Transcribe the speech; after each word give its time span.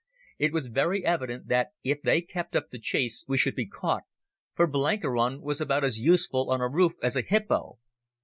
It 0.39 0.51
was 0.51 0.65
very 0.65 1.05
evident 1.05 1.47
that 1.49 1.73
if 1.83 2.01
they 2.01 2.21
kept 2.21 2.55
up 2.55 2.71
the 2.71 2.79
chase 2.79 3.23
we 3.27 3.37
should 3.37 3.53
be 3.53 3.67
caught, 3.67 4.01
for 4.55 4.65
Blenkiron 4.65 5.43
was 5.43 5.61
about 5.61 5.83
as 5.83 5.99
useful 5.99 6.49
on 6.49 6.59
a 6.59 6.67
roof 6.67 6.93
as 7.03 7.15
a 7.15 7.21
hippo. 7.21 7.77